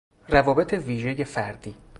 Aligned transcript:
روابط 0.27 0.73
ویژهی 0.73 1.23
فردی 1.23 1.75